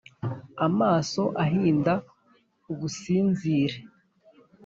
[0.67, 1.93] Amaso ahinda
[2.71, 3.79] ubusinzirize,